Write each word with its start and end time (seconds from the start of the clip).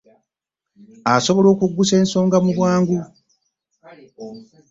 Asobola 1.15 1.47
okuggusa 1.53 1.93
ensonga 2.01 2.37
mu 2.45 2.51
bwangu. 2.57 2.97